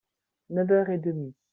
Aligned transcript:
Neuf 0.49 0.71
heures 0.71 0.89
et 0.89 0.97
demi. 0.97 1.35